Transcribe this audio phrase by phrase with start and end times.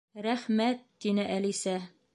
[0.27, 1.79] —Рәхмәт, —тине Әлисә.